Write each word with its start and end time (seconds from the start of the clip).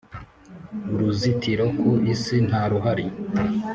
uruzitiro 0.93 1.65
ku 1.77 1.89
isi 2.13 2.35
ntaruhari 2.47 3.05